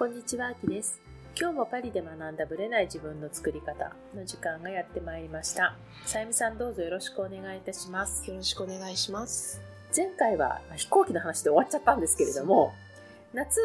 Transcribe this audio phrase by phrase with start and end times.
[0.00, 0.98] こんにちは、あきです。
[1.38, 5.76] 今日もパリで学んだブレない自分の作り方の時間がやってまいりました。
[6.06, 8.26] さゆみさんどうぞよろしくお願いいたします。
[8.30, 9.60] よろしくお願いします。
[9.94, 12.72] 前回はまあ飛行機の話で終わっちゃったんですけれども、
[13.34, 13.60] 夏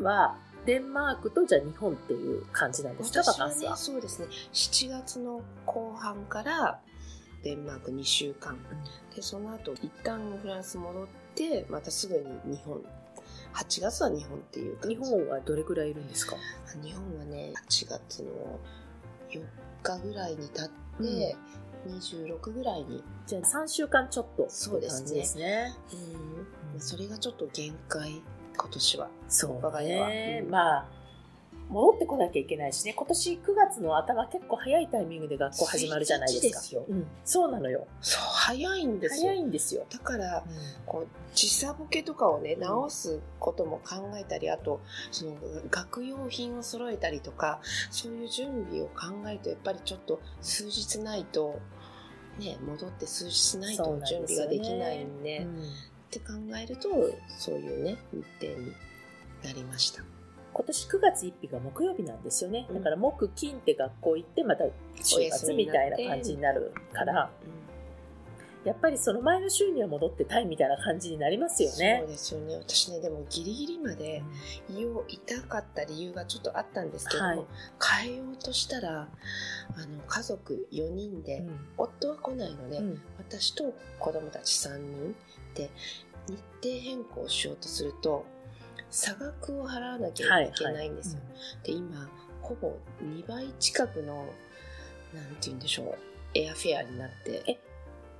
[0.00, 3.76] はデンマークとじゃあ日本っていう感じなんですか、バ私はね。
[3.76, 6.80] そうですね7月の後半から
[7.44, 8.58] デンマーク2週間
[9.14, 12.82] でその後一旦フランス戻ってまたすぐに日本
[13.56, 16.36] 8月は日本っていう日本はどれくらいいるんですか？
[16.82, 18.60] 日本はね8月の
[19.30, 19.42] 4
[19.82, 20.68] 日ぐらいに経っ
[21.02, 21.36] て、
[21.88, 25.14] 26ぐらいに、じゃあ3週間ちょっとそうですね。
[25.14, 25.74] ですね。
[26.74, 26.80] うん。
[26.80, 28.22] それがちょっと限界
[28.56, 29.08] 今年は。
[29.28, 30.08] そう我が家は。
[30.08, 30.50] ね、うん。
[30.50, 30.86] まあ
[31.68, 32.94] 戻ってこなきゃいけないしね。
[32.94, 36.46] 今年9月の頭結構早いタイミングで学校始まるじゃないですか。
[36.46, 36.84] 1日ですよ。
[36.88, 37.86] うん、そうなのよ。
[38.00, 39.22] そう早いんですよ。
[39.22, 40.44] 早いんですよ、だから
[40.86, 45.36] こう時差ボケとかをねん直すことも考えたりあとその
[45.70, 47.60] 学用品を揃えたりとか
[47.90, 51.60] そういう準備を考えるとやっぱりちょっと数日ないと
[52.38, 55.62] ね戻って数日ないと準備ができないんでうん。
[56.06, 56.88] って考えると
[57.38, 58.72] そういうね日程に
[59.42, 60.02] なりました
[60.56, 62.66] 今年9月1日が木曜日なんですよね。
[62.72, 64.64] だから木金って学校行ってまた
[65.02, 67.30] 週末みたいな感じになるから。
[68.64, 71.98] やっぱりその前の週には戻ってたいみたいな感じになりますよね。
[72.00, 72.56] そうですよね。
[72.56, 74.24] 私ねでもギリギリまで
[74.68, 77.44] 胃を痛かった理由がちょっとあったんですけども、はい。
[78.02, 81.60] 変えようとしたらあの家族4人で、うん。
[81.76, 83.00] 夫は来ないので、うん。
[83.18, 85.14] 私と子供たち3人
[85.54, 85.70] で
[86.26, 88.24] 日程変更しようとすると
[88.90, 91.20] 差額を払わなきゃいけないんですよ、
[91.62, 92.08] で今
[92.40, 94.26] ほぼ2倍近くの
[95.14, 95.94] なんて言うんでしょう
[96.34, 97.42] エアフェアになって。
[97.46, 97.58] え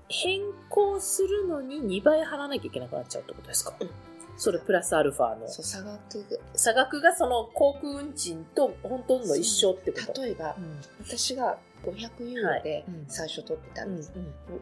[0.08, 3.90] 変更するのに2倍払わなきゃいけなくなっちゃうってことですか、うん。
[4.36, 5.48] それプラスアルファの。
[5.48, 6.40] 差額。
[6.54, 10.22] 差額がその航空運賃と本当の一緒ってこと？
[10.22, 10.80] 例えばうん。
[11.04, 13.04] 私が500ユーロでうん。
[13.08, 13.96] 最初取ってたうんん。
[13.96, 14.12] です、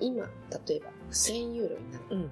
[0.01, 0.25] 今
[0.67, 2.31] 例えば1000ユーロになる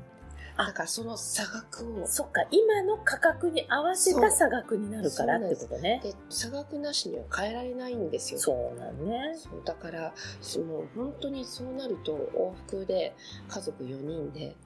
[0.57, 6.01] だからその差額をそっか今の価格に合わせた差額になるからってことね。
[6.03, 8.41] で差額なしには変えられないんですよ。
[8.41, 9.35] そうなんね。
[9.37, 13.15] そうだからその本当にそうなると往復で
[13.49, 14.57] 家族4人で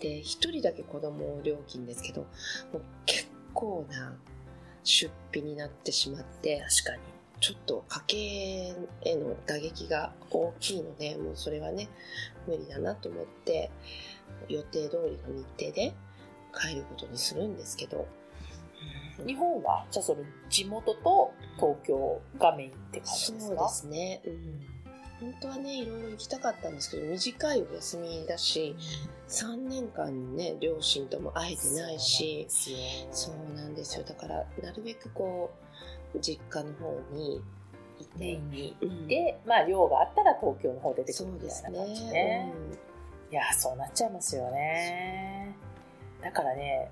[0.00, 2.22] で1人だけ子供料金ですけど
[2.72, 4.16] もう結構な
[4.82, 6.62] 出費になってしまって。
[6.84, 7.02] 確かに
[7.40, 11.88] ちょっと家計への打撃が大きいのでもうそれはね
[12.46, 13.70] 無理だなと思って
[14.48, 15.94] 予定通りの日程で
[16.52, 18.06] 帰ることにするんですけど、
[19.26, 23.54] 日本はじゃあその地元と東京がメインって感じですか？
[23.54, 24.22] そうですね、
[25.20, 28.76] うん、本当はねいろいろ行きたかったんですけど短いお休みだし
[29.28, 32.46] 3年間ね両親とも会えてないし。
[33.10, 34.04] そうなんですよ。
[34.04, 35.63] だからなるべくこう
[36.20, 37.42] 実家の方に
[37.98, 38.40] いて
[38.82, 39.08] うん。
[39.08, 42.10] でまあ用があったら東京の方出てくるみそうですたいな感じね。
[42.12, 42.52] ね。
[43.30, 45.56] いやそうなっちゃいますよね。
[46.22, 46.90] だからね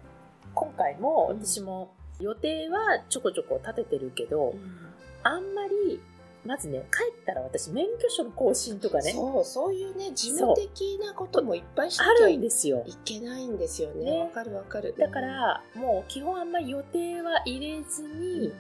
[0.55, 1.45] 今回もうん。
[1.45, 2.79] 私も予定は
[3.09, 4.93] ちょこちょこ立ててるけど、うん。
[5.25, 6.01] あんまり
[6.45, 12.85] まずね帰ったら私免許証の更新とかねそうそういうね事務的なこともいっぱいしなあるんですよ。
[13.05, 14.05] けないんですよね。
[14.05, 14.21] ね。
[14.23, 14.95] わかるわかる。
[14.99, 18.21] だからもう基本あんまり予定は入れずうん。
[18.21, 18.53] に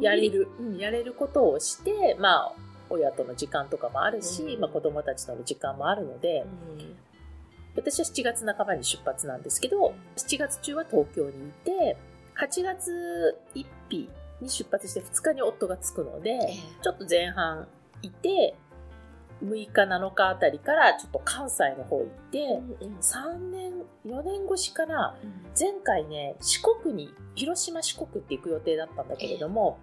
[0.00, 0.78] やれる、うん。
[0.78, 2.52] やれることをしてまあ
[2.90, 4.60] 親との時間とかもあるし、うん。
[4.60, 6.44] まあ、子供たちとの時間もあるので
[6.78, 6.96] うん。
[7.74, 11.96] 私は7月半ばに出発なんですけど7月中は東京にいて
[12.36, 14.08] 8月1日
[14.40, 16.82] に出発して2日に夫が着くので、ええ。
[16.82, 17.66] ちょっと前半
[18.02, 18.54] いて
[19.42, 22.38] 6日7日あたりからちょっと関西の方行って、
[22.80, 23.72] うん3年
[24.06, 25.32] 4年越しからうん。
[25.58, 29.78] 前回ね四国に広島四国って行く予定だったんだけれども、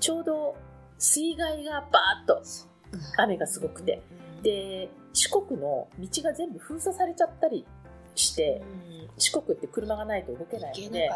[0.00, 0.56] ちょうど
[0.98, 2.42] 水害がバーッと
[3.18, 4.02] 雨がすごくて。
[4.42, 7.64] で四国の道が全部封鎖されちゃったり
[8.14, 9.08] してうん。
[9.16, 11.08] 四国って車がないと動けないので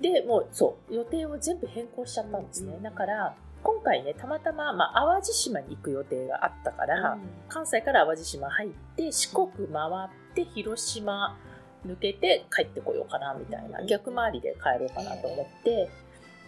[0.00, 2.82] でもうそう予定を全部変更しちゃったんですね、うん。
[2.82, 3.34] だから
[3.66, 7.20] 今回ねたまたま、まあ、淡路島に行く予定があったから、うん。
[7.48, 11.36] 関西から淡路島入って四国回って広島
[11.84, 13.86] 抜けて帰ってこようかなみたいなうん。
[13.88, 15.90] 逆回りで帰ろうかなと思って、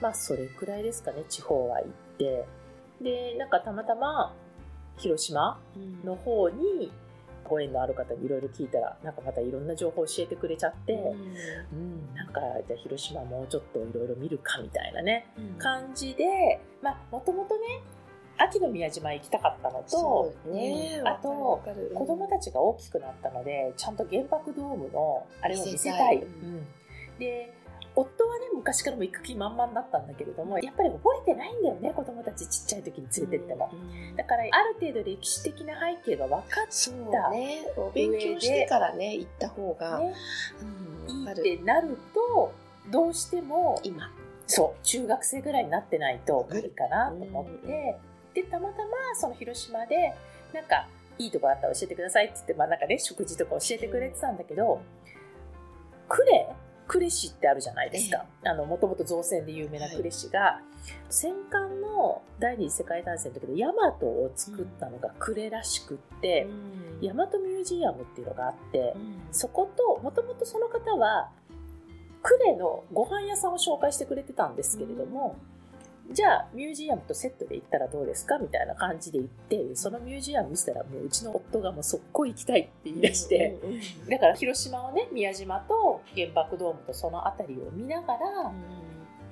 [0.00, 2.46] まあそれくらいですかね地方は行って。
[3.00, 4.32] でなんかたまたま
[4.96, 6.92] 広島うんの方に
[7.48, 10.92] ご縁のある方にいろいろ聞いたらなんかまたいろんな情報教えてくれちゃって、
[11.72, 15.58] うん、なんかじゃあ広島もうちょっといろいろ見るかみたいなねうん。
[15.58, 17.82] 感じでまあもともとね
[18.36, 20.98] 秋の宮島行きたかったのとね。
[21.00, 21.28] うんあと
[21.94, 26.42] 子供たちが大きくなったのでちゃんと原爆ドームのあれを見せたい、見せたい。
[26.42, 26.66] うん。
[27.18, 27.52] で
[28.00, 33.70] 夫はね昔からも行く気満々だったんだけれどもやっぱり覚えてないんだよね子供たちちっちゃい時に連れてっても、
[34.16, 37.30] だからある程度歴史的な背景が分かった。
[37.30, 37.66] ね。
[37.76, 40.14] お勉強してからね行った方が、ね。
[41.08, 42.52] うん、いいってなると
[42.90, 44.10] どうしても今。
[44.46, 47.96] そう中学生ぐらいになってないと無理かなと思って、
[48.34, 50.14] でたまたまその広島で
[50.54, 50.86] なんか
[51.18, 54.80] いいとこあったら教えてくださいって言って、まあなんかね、食事とか教えてくれてたんだけど、
[56.08, 56.24] 呉
[56.88, 58.24] 呉市ってあるじゃないですか。
[58.44, 71.30] あの、もともと造船で有名な呉市が、はい、戦艦の第二次世界大戦の時のヤマトを作ったのが呉らしくって、うん、ヤマトミュージアムっていうのがあって、うん、そこと、もともとその方は、
[72.22, 75.57] 呉のご飯屋さんを紹介してくれてたんですけれども、うん
[76.10, 78.38] じゃあミュージアムとセットで行ったらどうですか？
[78.38, 83.58] みたいな感じで行ってそのミュージアム見せたらもううちの夫がもう速攻行きたいって言い出して、
[84.08, 88.18] だから広島をね宮島と原爆ドームとその辺りを見ながら、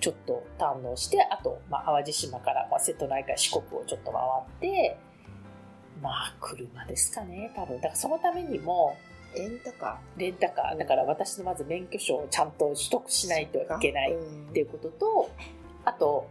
[0.00, 4.20] ちょっと堪能してあと、まあ、淡路島から、まあ、瀬戸内海四国をちょっと回
[4.58, 4.98] って
[6.02, 7.76] まあ車ですかね多分。
[7.76, 8.98] だからそのためにも
[9.34, 10.20] レンタカー。
[10.20, 10.78] レンタカー。
[10.78, 15.30] だから私のまず免許証をちゃんと取得しないといけないっていうことと、
[15.86, 16.28] あと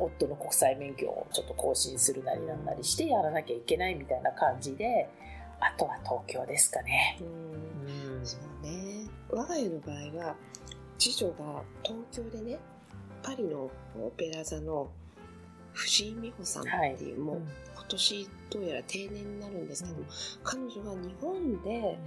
[0.00, 5.08] 夫の国際免許をちょっと更新するなりなんなりしてやらなきゃいけないみたいな感じで
[5.60, 7.18] あとは東京ですかね。
[7.20, 8.26] うん。
[8.26, 9.06] そうね。
[9.30, 10.34] 我が家の場合は
[10.98, 12.58] 次女が東京でね。
[13.22, 14.90] パリのオペラ座の
[15.72, 17.42] 藤井美穂さんっていう、はい、もう
[17.74, 20.06] 今年どうやら定年になるんですけども、うん、
[20.44, 21.98] 彼女が日本で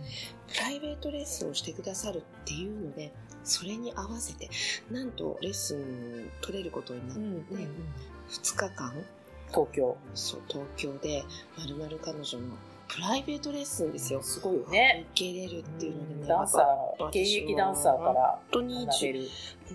[0.47, 3.11] プライベートレッスンをしてくださるっていうので
[3.43, 4.49] それに合わせて
[4.91, 7.41] なんとレッスン取れることになって、うんうん、
[8.29, 8.93] 2日間。
[9.49, 9.95] 東京。
[10.15, 11.23] そう東京で
[11.57, 12.45] まるまる彼女の
[12.93, 14.21] プライベートレッスンですよ。
[14.21, 15.07] すごいよね。
[15.13, 16.27] 受けれるっていうのでね。
[16.27, 18.13] ダンサー、現役ダンサーから。
[18.13, 18.85] 本当に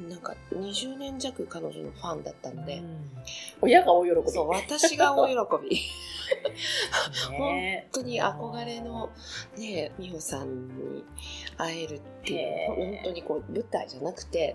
[0.09, 2.81] なんか20年弱彼女のファンだったので。
[3.61, 4.31] 親が大喜び。
[4.31, 5.35] そう、私が大喜
[5.69, 5.81] び。
[7.37, 9.11] 本当に憧れの
[9.57, 11.05] ね、美穂さんに
[11.57, 14.55] 会えるっていう、本当にこう舞台じゃなくて、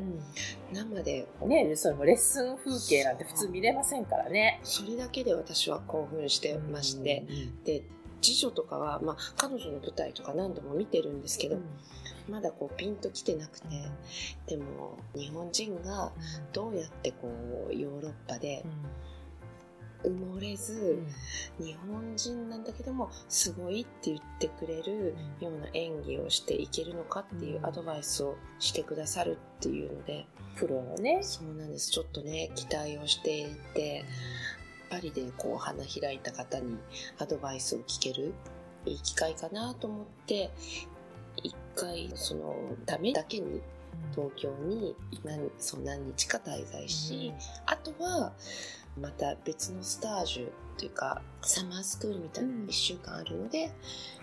[0.71, 1.27] 生で。
[1.41, 4.61] ね、それもレッスン風景なんて普通見れませんからね。
[4.63, 7.25] それだけで私は興奮してまして、
[7.65, 7.83] で、
[8.23, 11.57] 次女とかは、まあ、彼女の舞台とか何度も見てるんですけど、
[12.29, 13.67] まだこうピンときてなくて、
[14.47, 16.11] でも日本人が
[16.53, 17.29] どうやってこ
[17.69, 18.65] うヨーロッパで
[20.05, 21.01] 埋もれず、
[21.59, 30.25] 日本人なんだけどもすごいって言ってくれるような演技をしていけるのかっていうアドバイスをしてくださるっていうので、
[30.55, 31.19] プロのね。
[31.21, 31.89] そうなんです。
[31.89, 34.05] ちょっとね期待をしていて
[34.93, 36.77] パリでこう花開いた方に
[37.17, 38.33] アドバイスを聞ける
[38.85, 40.51] いい機会かなと思って
[41.37, 42.55] 一回その
[42.85, 43.61] ためだけに
[44.11, 47.33] 東京に何そう何日か滞在し、
[47.65, 48.33] あとは
[48.99, 53.71] また別のスタージュというかサマースクールみたいな1週間あるので、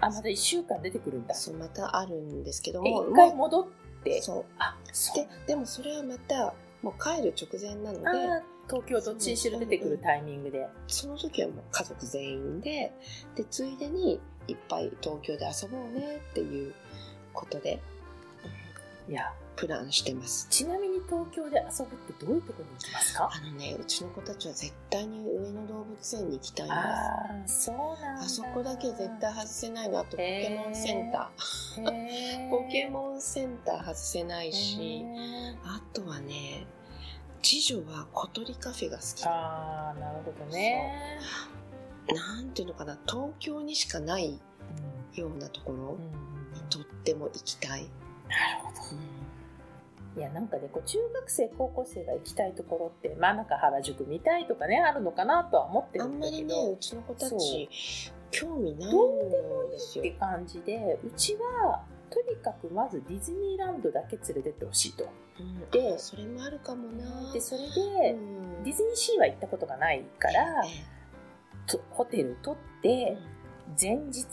[0.00, 1.34] あまた1週間出てくるんだ。
[1.34, 3.66] そうまたあるんですけども一回戻っ
[4.04, 4.22] て。
[4.22, 4.44] そう。
[4.58, 4.76] あ
[5.16, 10.68] ででもそれはまたもう帰る直前なので東京どっちにしろ出てくるタイミングで。
[10.86, 12.92] その時はもう家族全員で、
[13.34, 16.72] で、ついでにいっぱい東京で遊ぼうねっていう
[17.32, 17.82] ことで、
[19.08, 20.46] いや、プランしてます。
[20.50, 23.30] ちなみに東京で遊ぶってどういうところに行きますか？
[23.32, 27.70] あのね、うちの子たちは絶対に上野動物園に行きたいんです。
[27.70, 29.98] あそうなんあそこだけ絶対外せないの。
[29.98, 32.48] あとポケモンセンター。
[32.50, 35.04] ポケモンセンター外せないし、
[35.64, 36.66] あとはね、
[37.42, 39.24] 次女は小鳥カフェが好き。
[39.26, 41.18] ああなるほどね。
[42.14, 44.40] なんていうのかな東京にしかない
[45.14, 45.98] ようなところ。
[46.54, 47.82] にとっても行きたい、
[48.28, 56.36] なるほど、うん、いやなんかねこう中学生高校生が行きたいところってまあなんか原宿見たいとかねあるのかなとは思ってるんだけど。
[56.36, 57.68] あんまりねうちの子たち
[58.30, 60.02] 興味ないんですよ。
[60.02, 65.08] って感じでうちはとにかくまずディズニーランドだけ連れてってほしいと。
[65.70, 67.32] でそれもあるかもな。
[67.32, 68.16] でそれで、
[68.64, 70.62] ディズニーシーは行ったことがないから、
[71.66, 73.16] とホテル取って
[73.80, 74.24] 前日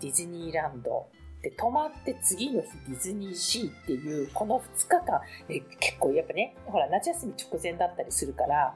[0.00, 1.06] ディズニーランド
[1.42, 8.74] で泊まって次の日ディズニーシーっていうこの2日間、ね、結構やっぱねほら夏休み直前だったりするから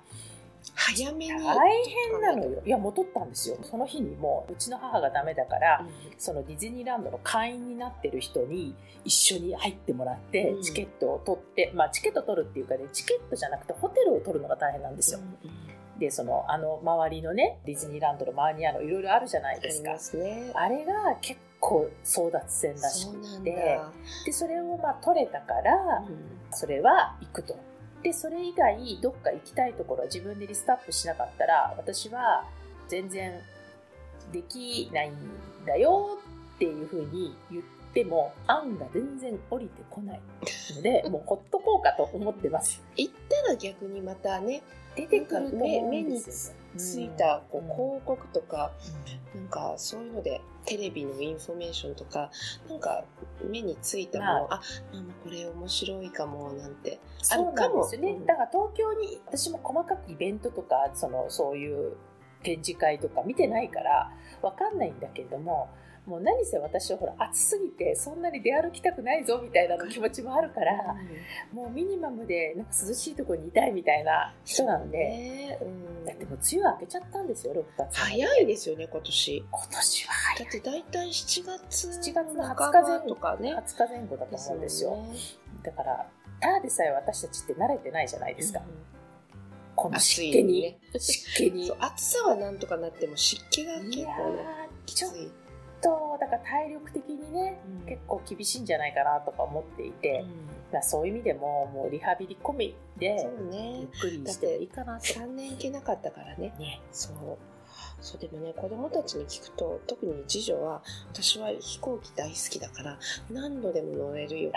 [0.74, 19.98] 早めに大変なのよいやもう取ったんですよその日にもううちの母がダメだから、うん、そのディズニーランドの会員になってる人に一緒に入ってもらって、チケットを取ってまあチケット取るっていうかねチケットじゃなくてホテルを取るのが大変なんですよ、うんでそのあの周りのねディズニーランドの周りにあのいろいろあるじゃないですか。
[19.98, 20.52] すね。
[20.54, 23.90] あれが結構争奪戦らしくてだ。
[24.24, 27.56] でそれをまあ取れたからうんそれは行くと。
[28.02, 32.44] でそれ以外どっか行きたいところ自分でリストアップしなかったら私は
[32.88, 33.40] 全然
[34.32, 35.14] できないん
[35.66, 36.18] だよ
[36.54, 40.20] っていうふうに言ってても案が全然降りてこない
[40.76, 42.82] ので もうほっとこうかと思ってます。
[42.96, 44.62] 行ったら逆にまたね、
[44.94, 46.52] 出てくると思うん目につ
[47.00, 48.72] いたこううん広告とか、
[49.34, 52.30] なんかそういうのでテレビのインフォメーションとか
[52.68, 53.04] なんか
[53.42, 54.60] 目についたもの、まあ、
[54.92, 56.98] ママこれ面白いかもなんて
[57.30, 58.10] あるかもなんですよね。
[58.12, 61.96] うんだから東京に私も細かくイベントとかそのそういう
[62.42, 64.10] 展示会とか見てないから
[64.42, 65.68] わかんないんだけれども。
[66.08, 70.96] もう何せ私はほら暑すぎてそんなに出歩きたくないぞみたいな気持ちもあるから
[71.52, 75.58] もうミニマムでなんか涼しいところにいたいみたいな人なんで、ね。
[75.60, 76.04] うん。
[76.06, 78.00] だってもう梅雨明けちゃったんですよ6月。
[78.00, 79.44] 早いですよね今年。
[79.50, 83.54] 今年はだって大体7月7月の20半日前後かね。
[83.54, 84.96] 20日前後だと思うんですよ。
[84.96, 85.08] ね。
[85.62, 86.06] だから
[86.40, 88.64] ただでさえ私たちって慣れてないじゃないですか、うん。
[89.74, 90.78] この暑湿気に、ね。
[90.98, 91.70] 湿気に。
[91.78, 95.30] 暑さはなんとかなっても湿気が結構ねきつい、
[95.80, 97.86] とだから体力的にね、うん。
[97.86, 100.24] 結構厳しいんじゃないかなとか思っていて、
[100.72, 103.84] まあ、そういう意味でももうリハビリ込みでゆね。
[103.84, 105.04] っくりしてもいいかなと。
[105.04, 106.54] 3年行けなかったからね。
[106.58, 107.14] ね、そう。
[108.00, 110.82] そうでもね子供たちに聞くと特に次女は
[111.12, 112.98] 私は飛行機大好きだから
[113.30, 114.52] 何度でも乗れるよ。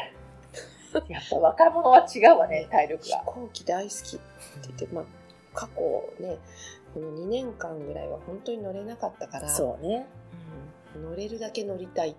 [1.07, 3.19] やっぱ若者は違うわね体力飛が。
[3.25, 4.25] 行機大好きって
[4.63, 5.05] 言って、まあ、
[5.53, 5.81] 過去
[6.19, 6.37] ね
[6.93, 9.47] この2年間ぐらいは本当に乗れなかったから。
[9.47, 10.07] そうね。
[10.33, 12.15] うん乗れるだけ乗りたいっ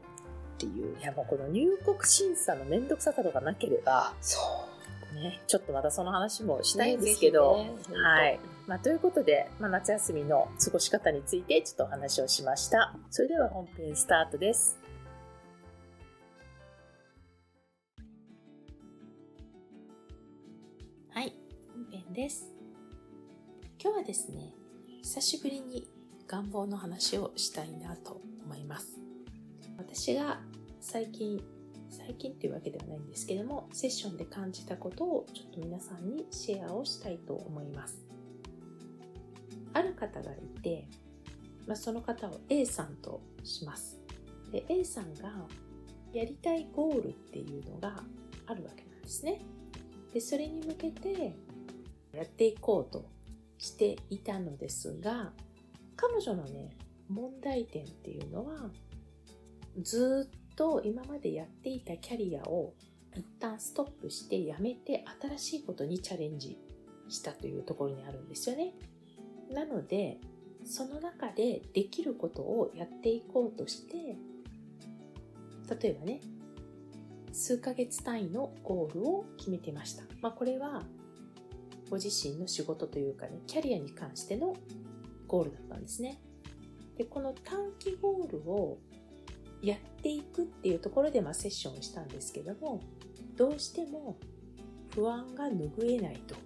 [0.58, 4.38] ていういやもうこの入国審査の面倒くささとかなければ、そ
[4.68, 4.72] う
[5.14, 12.94] ね、ちょっとまたその話もしたいんですけど、ねねはいまあ、ということで、まあ、夏休みの過ごし方についてちょっとお話をしました。
[13.10, 14.78] それでは本編スタートです。
[21.10, 21.34] はい、
[21.74, 22.46] 本編です。
[23.82, 24.54] 今日はですね、
[25.02, 25.88] 久しぶりに
[26.26, 28.20] 願望の話をしたいなと
[28.52, 28.98] 思います。
[29.78, 30.40] 私が
[30.80, 31.42] 最近、
[31.88, 37.98] 最近っていうわけではないんですけども、セッションで感じたことをちょっと皆さんにシェアをしたいと思います。
[39.72, 40.86] ある方がいて、
[41.66, 43.98] まあ、その方を A さんとします。
[44.50, 45.32] で、A さんが
[46.12, 48.02] やりたいゴールっていうのが
[48.46, 49.40] あるわけなんですね。
[50.12, 51.34] で、それに向けて
[52.12, 53.06] やっていこうと
[53.56, 55.32] していたのですが、
[55.96, 56.76] 彼女のね、
[57.12, 58.70] 問題点っていうのは、
[59.80, 62.74] ずっと今までやっていたキャリアを
[63.14, 65.04] 一旦ストップしてやめて
[65.36, 66.58] 新しいことにチャレンジ
[67.08, 68.74] したというところにあるんですよね。
[69.50, 70.18] なので、
[70.64, 74.16] その中でできることをやっていこうとして、
[75.80, 76.20] 例えばね、
[77.32, 80.04] 数ヶ月単位のゴールを決めてました。
[80.20, 80.84] まあこれは、
[81.90, 84.56] ご自身の仕事というかね、キャリアに関しての
[85.26, 86.20] ゴールだったんですね。
[86.96, 88.78] で、この短期ゴールを
[89.62, 92.80] やっていくっていうところで、まあ、セッションをしたんですけども、
[93.36, 94.18] どうしても
[94.94, 96.36] 不安が拭えないと。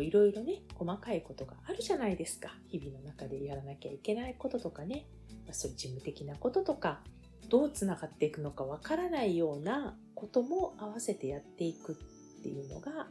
[0.00, 2.54] いろいろね、細かいことがあるじゃないですか。
[2.68, 5.06] 日々の中でやらなきゃいけないこととかね、
[5.44, 7.02] まあ、そういう事務的なこととか、
[7.48, 13.08] どうつながっていくのかわからないようなことも合わせてやっていくっていうのが、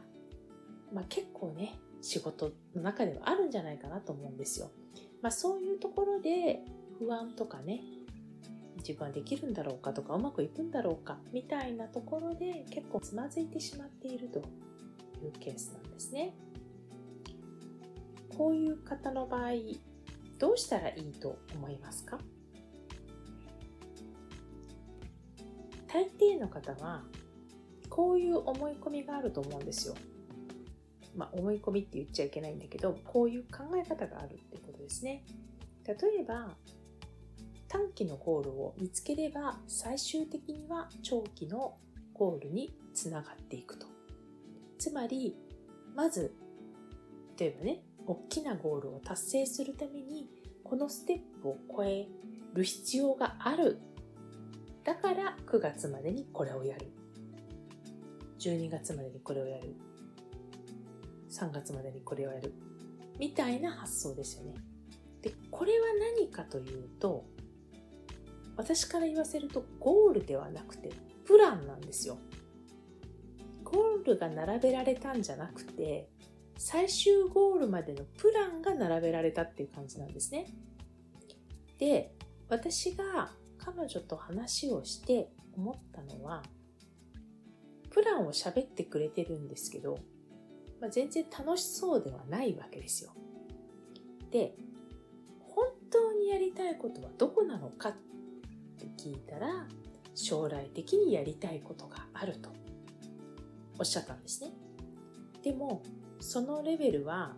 [0.92, 4.70] まあ、結構ね、仕事の中ではあるんじゃないかなと思うんですよ。
[5.22, 6.60] まあ、そういうところで
[6.98, 7.82] 不安とかね、
[8.78, 14.42] 自分はできるんだろうかとか、うまくいくんだろうかみたいなところで結構つまずいてしまっているとい
[15.26, 16.34] うケースなんですね。
[18.36, 19.52] こういう方の場合、
[20.38, 22.18] どうしたらいいと思いますか？
[25.88, 27.02] 大抵の方は、
[27.88, 29.94] こういう思い込みがあると思うんですよ。
[31.16, 35.24] まあ、思い込みって言っちゃいけないんだけど、こういう考え方があるってことですね。
[35.86, 36.56] 例えば、
[37.68, 41.76] 短期のゴールを見つければ、最終的には長期の
[42.14, 43.86] ゴールにつながっていくと。
[44.78, 45.36] つまり、
[45.94, 46.34] まず、
[47.38, 50.28] 例えばね、大きなゴールを達成するために、
[50.62, 52.06] このステップを超え
[52.54, 53.78] る必要がある。
[54.84, 56.86] だから9月までにこれをやる。
[58.38, 59.74] 12月までにこれをやる。
[61.36, 62.54] 3月までにこれをやる。
[63.18, 64.54] みたいな発想ですよね。
[65.22, 67.26] で、これは何かというと、
[68.56, 70.90] 私から言わせるとゴールではなくて
[71.26, 72.18] プランなんですよ。
[73.64, 76.08] ゴールが並べられたんじゃなくて、
[76.56, 80.46] 最終ゴールまでのプランが並べられたっていう感じなんですね。
[81.78, 82.14] で、
[82.48, 86.42] 私が彼女と話をして思ったのは、
[87.90, 89.98] プランを喋ってくれてるんですけど、
[90.80, 93.12] まあ、全然楽しそうではないわけですよ。
[94.30, 94.54] で、
[95.40, 97.94] 本当にやりたいことはどこなのかっ
[98.78, 99.66] て聞いたら、
[100.14, 102.50] 将来的にやりたいことがあると
[103.78, 104.52] おっしゃったんですね。
[105.42, 105.82] でも、
[106.20, 107.36] そのレベルは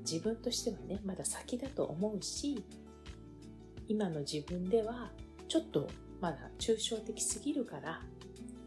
[0.00, 2.64] 自分としてはね、まだ先だと思うし、
[3.88, 5.10] 今の自分では
[5.48, 5.88] ちょっと
[6.20, 8.02] まだ抽象的すぎるから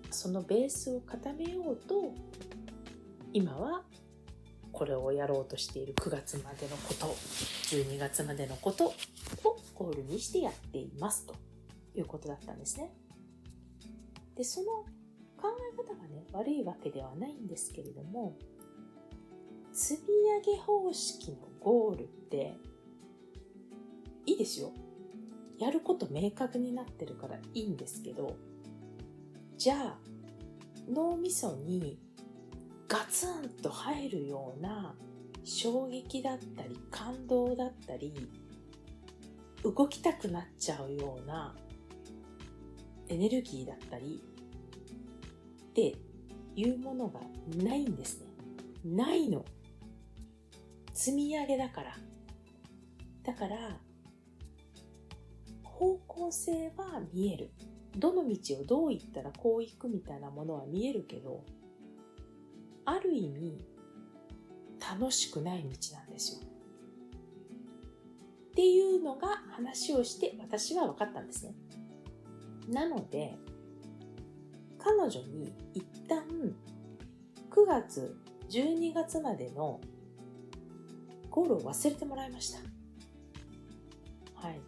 [0.10, 2.14] そのベースを固めようと
[3.34, 3.84] 今は
[4.72, 7.08] これをやろうとしている9月までのこと
[7.76, 8.94] 12月までのことを
[9.76, 11.36] ゴールにしてやっていますと
[11.96, 12.92] いうことだったんですね。
[14.36, 14.68] でその
[15.38, 18.38] 考え方がね悪いわけではないんですけれども
[19.74, 20.08] 積み
[20.52, 22.56] 上げ方式のゴールって
[24.26, 24.72] いいですよ
[25.62, 28.36] やること明確になってるからいいんですけど、
[29.58, 30.00] じゃあ、
[30.92, 32.00] 脳みそに
[32.92, 34.94] ガツンと入るような
[35.46, 38.30] 衝撃だったり感動だったり
[39.64, 41.56] 動きたくなっちゃうような
[43.08, 44.22] エネルギーだったり
[45.70, 45.96] って
[46.58, 47.22] いうものが
[47.64, 48.26] ないんですね。
[48.84, 49.46] ないの。
[50.92, 51.96] 積み上げだから。
[53.24, 53.78] だから、
[55.64, 57.52] 方向性は見える。
[57.96, 61.46] どの道をどう行ったらこう行くみたいなものは見えるけど、
[62.86, 63.66] ある意味、
[64.80, 66.40] 楽しくない道なんですよ。
[68.52, 71.56] っていうのが話をして私は分かったんですね。
[72.68, 73.38] なので、
[74.78, 76.26] 彼女に一旦
[77.50, 78.18] 9月、
[78.50, 79.80] 12月までの
[81.30, 82.60] ゴールを忘れてもらいました。
[84.36, 84.60] はい。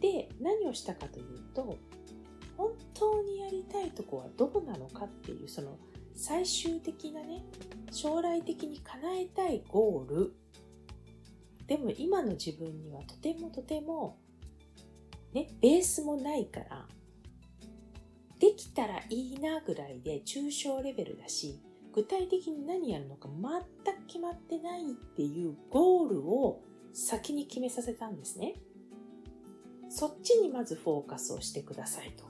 [0.00, 1.76] で、何をしたかというと、
[2.56, 5.78] 本当にやりたいとこはどこなのかっていう、その
[6.14, 7.44] 最終的なね、
[7.90, 10.34] 将来的に叶えたいゴール。
[11.66, 14.18] でも今の自分にはとてもとても、
[15.32, 16.86] ね、ベースもないから、
[18.38, 21.60] できたらいいなぐらいで抽象レベルだし、
[21.94, 23.28] 具体的に何やるのか
[23.84, 24.84] 全く決まってないっ
[25.16, 26.60] ていうゴールを
[26.92, 28.56] 先に決めさせたんですね。
[29.88, 32.24] そっちにまずフォーカスをしてくださいと。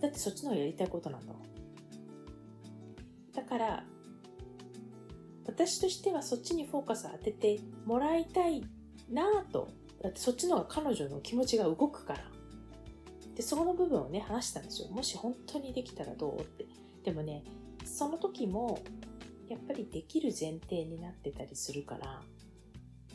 [0.00, 1.49] だってそっちの方がやりたいことなんだもん。
[3.40, 3.84] だから、
[5.46, 8.62] 私としてはそっちにフォーカスを当ててもらいたい
[9.10, 9.70] なぁと。
[10.02, 12.20] だってそっちの方が彼女の気持ちが動くから。
[13.34, 14.88] で、そこの部分をね、話したんですよ。
[14.88, 16.66] もし本当にできたらどうって。
[17.02, 17.42] でもね、
[17.86, 18.78] その時も、
[19.48, 22.20] やっぱりできる前提になってたりするから、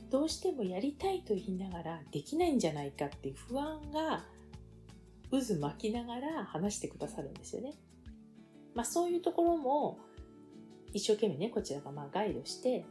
[0.09, 4.25] どうしてもやりたいと言いながらできないんじゃないかっていう不安が
[5.29, 7.73] 渦巻きながら話してくださるんですよね。
[8.75, 9.99] まあそういうところも
[10.95, 12.86] 一生懸命ね、こちらがまあガイドして、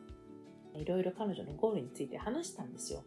[0.75, 3.03] いろいろ彼女のゴールについて話したんですよ。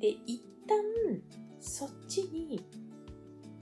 [0.00, 0.78] で、一旦
[1.60, 2.64] そっちに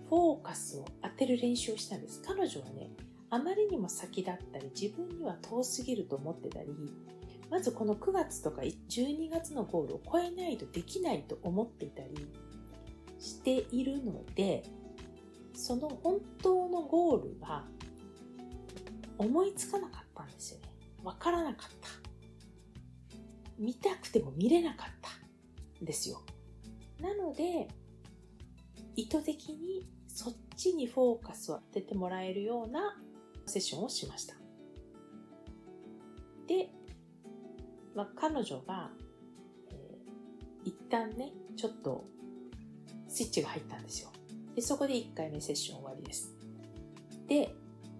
[0.09, 2.23] フォーカスを当てる練習をしたんです。
[2.23, 2.93] 彼女はね、
[3.31, 6.69] あまりにも先だったり、自分には遠すぎると思ってたり、
[7.51, 12.15] まずこの9月とか12月のゴールを超えないとできないと思っていたり
[13.19, 14.63] しているので、
[15.53, 17.65] その本当のゴールが
[19.19, 20.69] 思いつかなかったんですよね。
[21.03, 21.89] わからなかった。
[23.59, 25.11] 見たくても見れなかった
[25.83, 26.23] んですよ。
[27.01, 27.69] なので、
[28.97, 32.97] 意図的にそっちにフォーカスを当ててもらえるような
[33.47, 34.35] セッションをしました。
[36.47, 36.71] で、
[37.95, 38.91] まあ、彼女が、
[39.71, 42.05] えー、一旦ね、ちょっと
[43.09, 44.11] スイッチが入ったんですよ。
[44.55, 46.33] で、そこで1回目セッション終わりです。
[47.27, 47.55] で、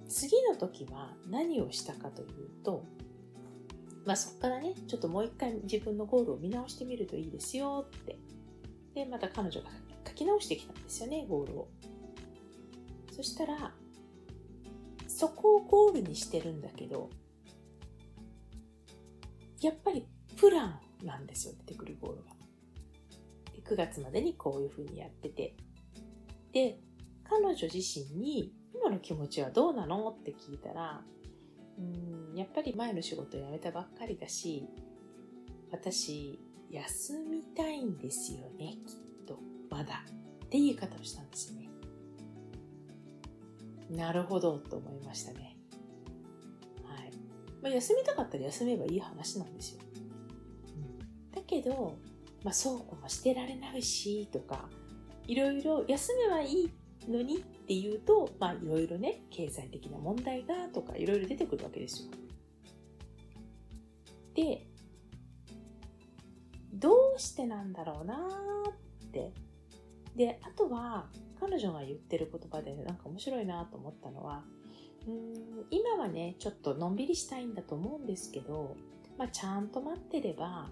[0.09, 2.29] 次の時は何をしたかという
[2.65, 2.85] と、
[4.05, 8.19] まあ、そこからね、ちょっともう一回自分のゴールを見直してみるといいですよって。
[8.95, 9.71] で、また彼女が
[10.07, 11.69] 書き直してきたんですよね、ゴールを。
[13.13, 13.73] そしたら、
[15.09, 17.09] そこをゴールにしてるんだけど、
[19.61, 22.35] やっぱりプランなんですよ、出てくるゴールが。
[23.65, 25.57] 9月までにこういうふうにやってて。
[26.53, 26.79] で、
[27.25, 30.09] 彼女自身に今の気持ちはどうなの？
[30.11, 31.03] って聞いたら、
[31.79, 31.83] う
[32.35, 34.69] ん、やっぱり前の仕事辞めたばっかりだし、
[35.71, 39.39] 私、休みたいんですよね、きっと。
[39.71, 40.05] まだ。
[40.45, 41.69] って言い方をしたんですね。
[43.91, 45.57] なるほど、と思いましたね。
[46.85, 47.11] はい
[47.63, 49.81] まあ、休みたかったら休めばいい話なんですよ。
[50.77, 50.99] うん
[51.33, 51.99] だけど、
[52.43, 54.69] まあ、そうこもしてられないしとか
[55.27, 56.73] いろいろ休めばいい
[57.09, 62.09] のにっっていうと、まあ、いろいろね経済的な問題がとかいろいろ出てくるわけですよ。
[64.35, 64.67] で
[66.75, 68.19] どうしてなんだろうな
[68.69, 69.33] って
[70.15, 71.07] であとは
[71.41, 74.43] 彼女が言ってる言葉でなんか面白いなと思ったのは
[75.07, 78.77] うん今はねちょっとのんびりしたいんだと思うんですけど、
[79.17, 80.69] まあ、ちゃんと待ってれば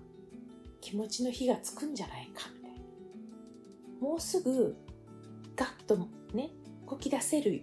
[0.82, 2.78] 気持ちの火がつくんじゃないかみたい
[4.00, 4.76] なもうすぐ
[5.56, 5.96] ガッと
[6.34, 6.50] ね
[6.92, 7.62] こき出せる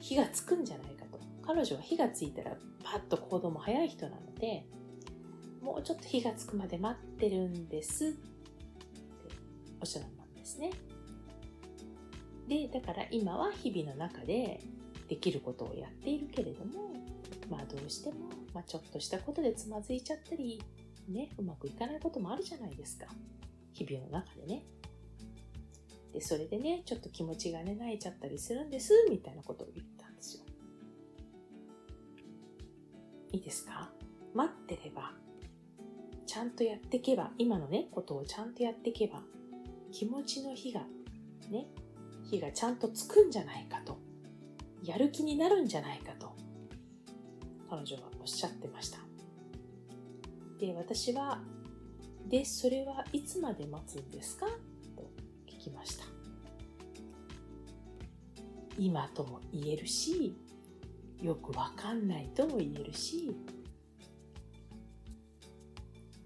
[0.00, 1.20] 火がつくんじゃないかと。
[1.46, 4.64] 彼女は火がついたらパッと行動も早い人なので
[5.60, 8.18] もうちょっと火がつくまで待ってるんですって
[9.82, 10.70] おっしゃったんですね。
[12.48, 14.62] でだから今は日々の中で
[15.08, 16.90] できることをやっているけれども
[17.50, 20.62] まあどうしても、まあ、ちょっとしたことでつまずいちゃったり
[21.06, 23.08] ねうまくいかないこともあるじゃないですか。
[23.74, 24.64] 日々の中でね。
[26.14, 30.44] でそれでねちょっと気持ちがね泣いちゃったりするんですみたいなことを言ったんですよ。
[33.32, 33.90] いいですか？
[34.32, 35.10] 待ってれば
[36.24, 39.22] ちゃんとやっていけば今のねことをちゃんとやっていけば
[39.90, 40.82] 気持ちの火が
[41.50, 41.66] ね
[42.22, 43.98] 火がちゃんとつくんじゃないかと
[44.84, 46.32] やる気になるんじゃないかと
[47.68, 48.98] 彼女はおっしゃってました。
[50.60, 51.40] で私は
[52.28, 54.46] でそれはいつまで待つんですか？
[55.64, 56.04] きました。
[58.78, 60.36] 今とも言えるし
[61.22, 63.36] よくわかんないとも言えるし、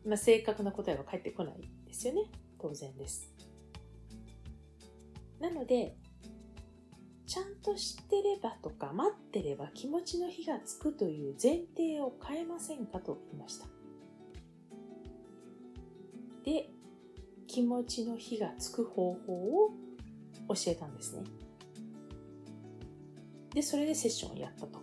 [0.06, 2.22] まあ、正確な答えは返ってこないですよね。
[2.58, 3.30] 当然です。
[5.38, 5.94] なので
[7.26, 13.66] ちゃんと知ってればとか待ってれば気持ちの火がつくという前提を変えませんかと言いました。
[16.44, 16.70] で、
[17.48, 19.72] 気持ちの火がつく方法を
[20.48, 21.24] 教えたんですね。
[23.52, 24.78] で、それでセッションをやったと。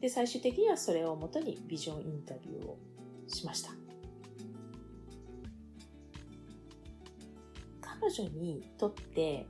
[0.00, 2.78] で、最終的にはそれをもとにビジョンインタビューを
[3.26, 3.70] しました。
[7.80, 9.46] 彼女にとって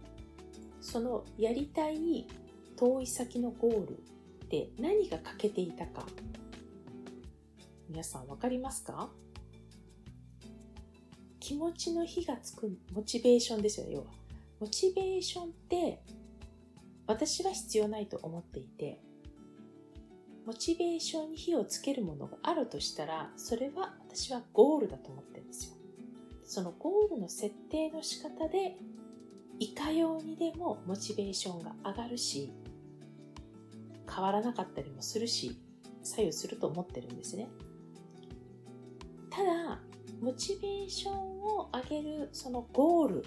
[0.80, 2.28] そのやりたい
[2.76, 4.02] 遠い先のゴール
[4.48, 6.06] で何が欠けていたか
[7.88, 9.10] 皆さん分かりますか？
[11.44, 14.06] 気持ちの火がつくモチベーションですよ要は。
[14.60, 16.00] モチベーションって
[17.06, 18.98] 私は必要ないと思っていて
[20.46, 25.74] モチベーションに火をつけるものがあるとしたらそれは私はゴールだと思ってるんですよ。
[26.46, 28.78] そのゴールの設定の仕方で
[29.58, 32.54] いかようにでもモチベーションが上がるし
[34.10, 35.58] 変わらなかったりもするし
[36.02, 37.48] 左右すると思ってるんですね。
[40.24, 43.26] モチベーションを上げるそのゴールっ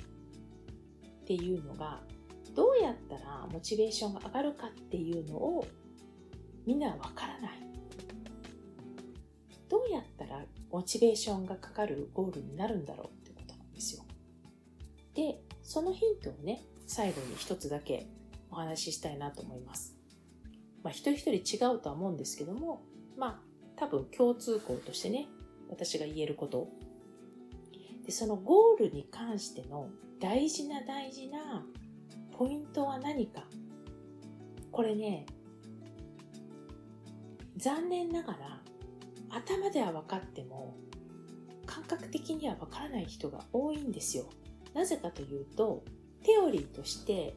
[1.25, 2.01] ていうのが
[2.55, 5.67] どうやったらモチベーションが上がるかっていうのを
[6.65, 7.51] みんなはわからない
[9.69, 14.03] どうやったらモチベーションがかかるゴールになるんだろうってことなんですよ
[15.13, 18.07] でそのヒントをね、最後に一つだけ
[18.49, 19.97] お話ししたいなと思います。
[20.81, 22.83] まあ、一人一人違うとは思うんですけども、
[23.17, 23.39] まあ、
[23.75, 25.27] 多分共通項としてね、
[25.69, 26.69] 私が言えること。
[28.07, 29.89] で、そのゴールに関しての
[30.19, 31.63] 大事な大事な
[32.31, 33.43] ポイントは何か。
[34.71, 35.25] これね、
[37.57, 38.61] 残念ながら
[39.29, 40.75] 頭では分かっても
[41.65, 44.25] 感覚的には分からない人が多いんですよ。
[44.73, 45.83] なぜかというと、
[46.23, 47.35] テオリーとして、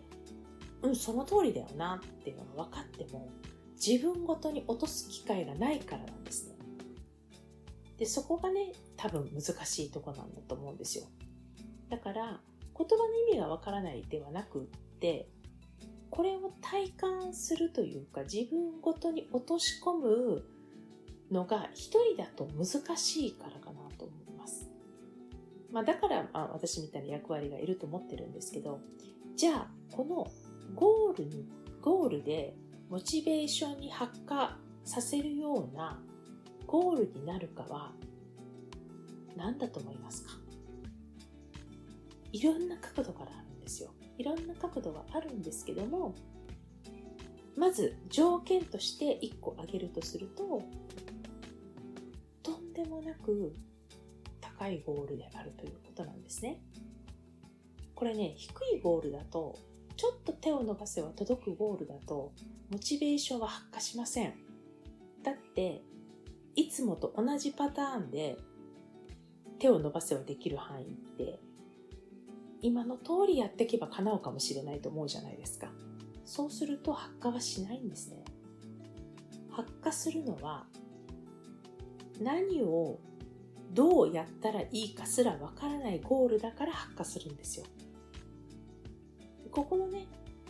[0.83, 3.28] うん、その通りだよなっていうのが分かっても、
[3.74, 6.54] 自分ごとに落とす機会がないからなんですね。
[7.96, 11.04] で、そこがね、多分難しいとこなんだと思うんですよ。
[11.88, 12.38] だから、
[12.76, 14.62] 言葉の意味がわからないではなくっ
[15.00, 15.30] て、
[16.10, 20.44] これを体感するというか、自分ごとに落とし込む
[21.30, 24.70] のが一人だと難しいからかなと思います。
[25.72, 28.80] まあ、だから、まあ、私みたいな役割がいると思ってるんですけど、
[29.34, 30.30] じゃあ、この
[30.74, 31.48] ゴールに、
[31.80, 32.54] ゴールで
[32.90, 36.02] モチベーションに発火させるような
[36.66, 37.92] ゴールになるかは
[39.40, 40.33] 何だと思いますか？
[42.31, 43.90] いろんな角度からあるんですよ。
[44.18, 46.14] いろんな角度があるんですけども、
[47.57, 50.62] まず条件として1個挙げるとすると、
[52.42, 53.55] とんでもなく
[54.42, 56.61] 高いゴールであるということなんですね。
[57.94, 59.59] これね、低いゴールだと、
[59.96, 62.33] ちょっと手を伸ばせば届くゴールだと、
[62.70, 64.35] モチベーションは発火しません。
[65.22, 65.83] だって、
[66.57, 68.37] いつもと同じパターンで
[69.61, 71.38] 手を伸ばせばできる範囲って
[72.62, 75.68] 今の通りやっていけば叶うかもしれないと思うじゃないですか。
[76.25, 78.25] そうすると発火はしないんですね。
[79.51, 80.66] 発火するのは
[82.20, 82.99] 何を
[83.73, 87.66] どうやったらいいかすらわからないゴールだから発火するんですよ。
[89.51, 90.07] ここのね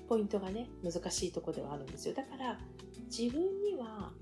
[0.08, 2.14] ポイントがね難しいとこではあるんですよ。
[2.14, 2.58] だから
[3.06, 4.12] 自分には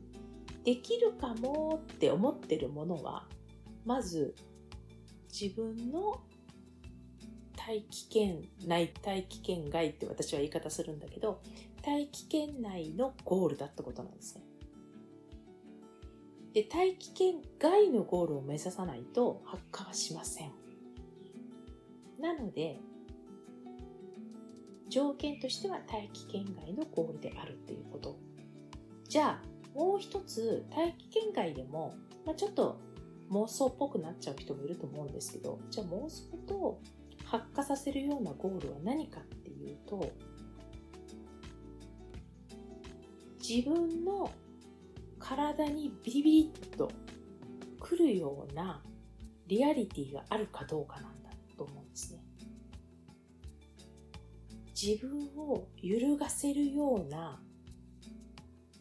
[0.65, 3.27] できるかもって思ってるものは
[3.85, 4.35] まず
[5.41, 6.21] 自分の
[7.55, 11.41] 大気圏内大気圏外って私は言い方するんだけど
[11.83, 14.43] 大気圏内のゴールだってことなんですね。
[16.55, 20.51] で大気圏外のゴールを目指さないと発火はしません。
[22.19, 22.81] なので
[24.89, 28.19] 条件としては大気圏外のゴールであるっていうこと。
[29.09, 31.95] じゃあもう一つ大気圏外でも、
[32.27, 32.81] まあ、ちょっと
[33.31, 36.81] 妄想っぽくなっちゃう人もいると思うんですけどじゃあ妄想と
[37.25, 40.11] 発火させるようなゴールは何かっていうと
[43.47, 44.31] 自分の
[45.19, 46.91] 体にビビリっと
[47.81, 48.83] くるような
[49.47, 52.23] リアリティがあるかどうかなんだと思うんですね。
[54.81, 57.41] 自分を揺るがせるような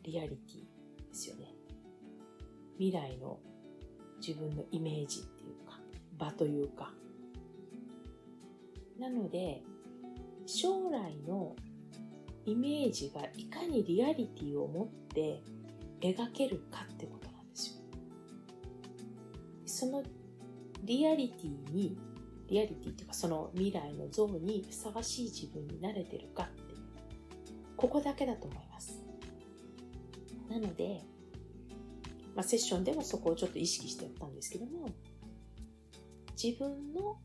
[0.03, 1.53] リアリティですよね。
[2.77, 3.39] 未来の
[4.28, 5.80] 自分のイメージっていうか、
[6.18, 6.92] 場というか。
[9.00, 9.63] なので、
[10.46, 11.56] 将来の
[12.46, 15.42] イメージがいかにリアリティを持って
[16.02, 17.76] 描けるかってことなんですよ。
[19.66, 20.04] その
[20.84, 21.98] リアリティに、
[22.50, 26.76] リアリティっていうかその未来の像にふさわしい自分になれてるかって、
[27.78, 29.02] ここだけだと思います。
[30.50, 31.02] なので、
[32.38, 34.88] まあ、セッションでもそこをちょっと意識してやったんですけども、
[36.41, 37.17] 自分の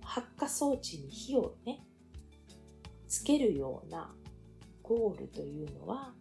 [0.00, 1.80] 発火装置に火をね、
[3.08, 4.14] つけるような
[4.84, 6.14] ゴールというのは、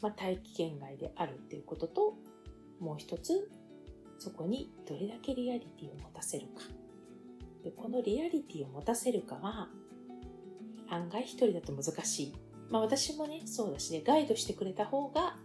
[0.00, 2.14] まあ、大気圏外であるっていうことと、
[2.78, 3.50] もう一つ、
[4.20, 6.62] そこにどれだけリアリティを持たせるか。
[7.64, 9.68] でこのリアリティを持たせるかは、
[10.88, 12.34] 案外一人だと難しい。
[12.70, 15.36] まあ私もね、そうだしね、ガイドしてくれた方が、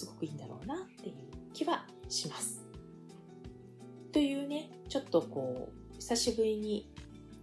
[0.00, 1.14] すごくいいんだろうなっていう
[1.52, 2.64] 気はします。
[4.12, 6.90] というね、ちょっとこう、久しぶりに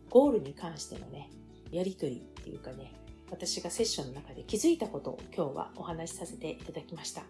[0.09, 1.29] ゴールに関してのね、
[1.71, 2.93] やりとりっていうかね、
[3.29, 7.23] 私がセッションの中で気づいたことを今日はお話しさせていただきました。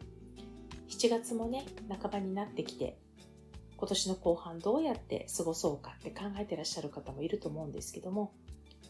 [0.89, 2.97] 7月もね、半ばになってきて、
[3.75, 8.33] 今年の後半どうやって過ごそうかって考えてらっしゃる方もいると思うんですけども、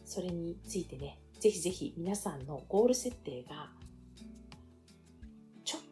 [0.06, 3.71] それについてね、ぜひぜひ皆さんのゴール設定が、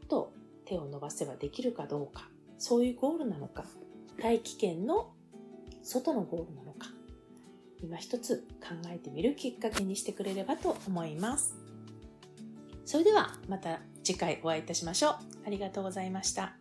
[0.05, 0.31] っと
[0.65, 3.65] 手を伸ばせばできるかどうか、そういうゴールなのか、
[4.21, 5.11] 大気圏の
[5.83, 6.87] 外のゴールなのか、
[7.83, 11.55] 今一つ考えてみるきっかけにしてくれればと思います。
[12.85, 15.13] それではまた次回お会いいたしましょう。
[15.45, 16.55] ありがとうございました。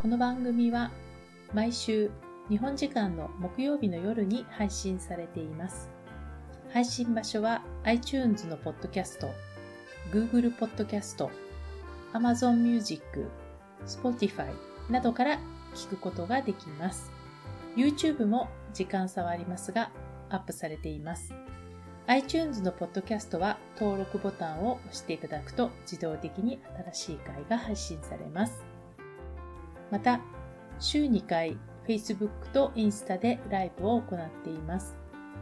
[0.00, 0.90] この番組は
[1.52, 2.10] 毎週
[2.48, 5.91] 日本時間の木曜日の夜に配信されています。
[6.72, 9.30] 配信場所は iTunes のポッドキャスト、
[10.10, 11.30] Google ポッドキャスト、
[12.14, 13.02] Amazon Music、
[13.86, 14.46] Spotify
[14.88, 15.38] などから
[15.74, 17.12] 聞くことができます。
[17.76, 19.90] YouTube も時間差はありますが
[20.30, 21.34] アップされています。
[22.06, 26.58] iTunes のポッドキャストは登録ボタンを押していただくと自動的に
[26.92, 28.64] 新しい回が配信されます。
[29.90, 30.20] また、
[30.80, 35.01] 週2回 Facebook とインスタでライブを行っています。